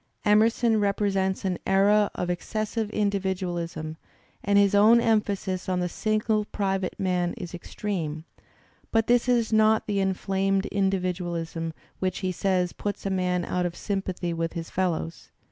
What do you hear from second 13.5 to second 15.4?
of sympathy with his fellows.